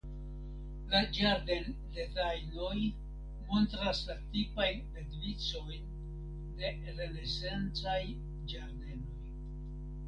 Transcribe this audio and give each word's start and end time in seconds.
La 0.93 1.01
ĝardendezajnoj 1.17 2.79
montras 3.51 4.01
la 4.09 4.17
tipajn 4.33 4.83
bedvicojn 4.97 5.95
de 6.63 6.75
renesancaj 6.99 8.01
ĝardenoj. 8.55 9.33